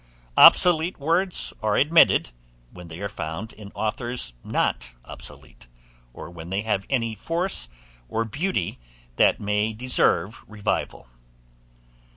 [0.35, 2.31] Obsolete words are admitted,
[2.71, 5.67] when they are found in authours not obsolete,
[6.11, 7.69] or when they have any force
[8.09, 8.79] or beauty
[9.17, 11.05] that may deserve revival.